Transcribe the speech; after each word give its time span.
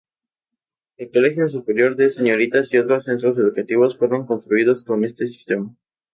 El 0.97 1.11
colegio 1.11 1.47
Superior 1.47 1.95
de 1.95 2.09
Señoritas 2.09 2.73
y 2.73 2.79
otros 2.79 3.03
centros 3.05 3.37
educativos 3.37 3.95
fueron 3.99 4.25
construidos 4.25 4.83
con 4.83 5.05
este 5.05 5.27
sistema. 5.27 5.75